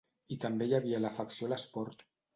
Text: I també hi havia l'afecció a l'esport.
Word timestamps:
I 0.35 0.37
també 0.45 0.67
hi 0.69 0.73
havia 0.77 1.03
l'afecció 1.05 1.51
a 1.51 1.53
l'esport. 1.55 2.03